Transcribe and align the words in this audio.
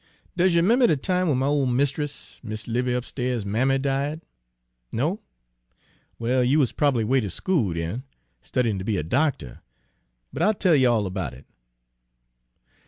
Does 0.35 0.55
you 0.55 0.63
'member 0.63 0.87
de 0.87 0.97
time 0.97 1.27
w'en 1.27 1.37
my 1.37 1.45
ole 1.45 1.67
mist'ess, 1.67 2.39
Mis' 2.41 2.67
'Livy 2.67 2.91
upstairs's 2.93 3.45
mammy, 3.45 3.77
died? 3.77 4.21
No? 4.91 5.19
Well, 6.17 6.43
you 6.43 6.57
wuz 6.57 6.71
prob'ly 6.75 7.03
'way 7.03 7.21
ter 7.21 7.29
school 7.29 7.75
den, 7.75 8.03
studyin' 8.41 8.79
ter 8.79 8.83
be 8.83 8.97
a 8.97 9.03
doctuh. 9.03 9.57
But 10.33 10.41
I'll 10.41 10.55
tell 10.55 10.75
you 10.75 10.89
all 10.89 11.05
erbout 11.05 11.33
it. 11.33 11.45